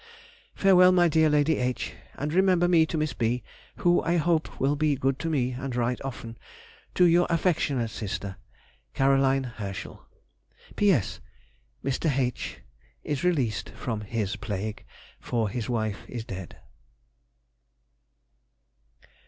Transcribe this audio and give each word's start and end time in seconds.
Farewell, 0.55 0.91
my 0.91 1.07
dear 1.07 1.29
Lady 1.29 1.57
H., 1.57 1.93
and 2.15 2.33
remember 2.33 2.67
me 2.67 2.87
to 2.87 2.97
Miss 2.97 3.13
B., 3.13 3.43
who, 3.75 4.01
I 4.01 4.17
hope, 4.17 4.59
will 4.59 4.75
be 4.75 4.95
good 4.95 5.19
to 5.19 5.29
me 5.29 5.51
and 5.51 5.75
write 5.75 6.01
often 6.01 6.39
to 6.95 7.05
Your 7.05 7.27
affectionate 7.29 7.89
sister, 7.91 8.37
CAR. 8.95 9.15
HERSCHEL. 9.17 10.03
P.S.—Mr. 10.75 12.17
H—— 12.17 12.61
is 13.03 13.23
released 13.23 13.69
from 13.75 14.01
his 14.01 14.37
plague, 14.37 14.83
for 15.19 15.49
his 15.49 15.69
wife 15.69 15.99
is 16.07 16.25
dead. 16.25 16.57